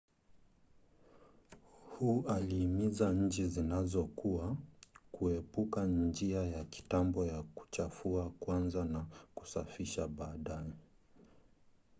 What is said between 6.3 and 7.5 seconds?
ya kitambo ya